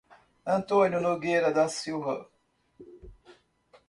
Antônio 0.47 0.99
Nogueira 0.99 1.51
da 1.53 1.67
Silva 1.69 2.27